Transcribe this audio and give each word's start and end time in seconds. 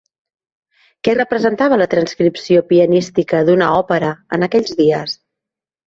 Què 1.07 1.15
representava 1.17 1.77
la 1.83 1.87
transcripció 1.93 2.65
pianística 2.73 3.45
d'una 3.51 3.71
òpera 3.85 4.13
en 4.39 4.51
aquells 4.53 4.79
dies? 4.85 5.21